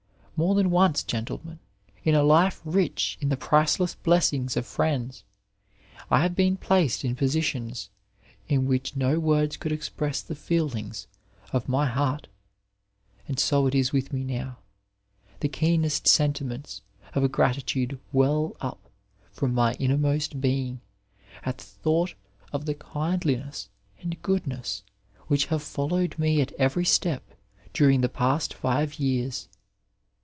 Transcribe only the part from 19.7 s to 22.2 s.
innermost being at the thought